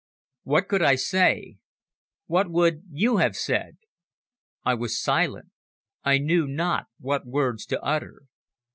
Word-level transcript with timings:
What 0.41 0.67
could 0.67 0.81
I 0.81 0.95
say? 0.95 1.57
What 2.25 2.49
would 2.49 2.85
you 2.91 3.17
have 3.17 3.35
said? 3.35 3.77
I 4.65 4.73
was 4.73 4.99
silent. 4.99 5.49
I 6.03 6.17
knew 6.17 6.47
not 6.47 6.87
what 6.99 7.27
words 7.27 7.67
to 7.67 7.79
utter. 7.83 8.23